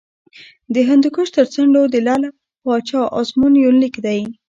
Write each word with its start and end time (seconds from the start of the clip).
د 0.73 0.75
هندوکش 0.89 1.27
تر 1.37 1.45
څنډو 1.53 1.83
د 1.93 1.95
لعل 2.05 2.23
پاچا 2.65 3.01
ازمون 3.19 3.53
یونلیک 3.63 3.95
دی 4.05 4.21